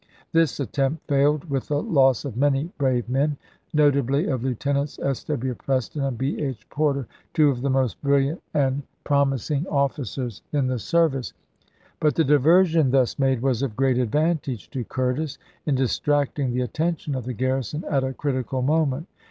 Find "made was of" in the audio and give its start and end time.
13.19-13.75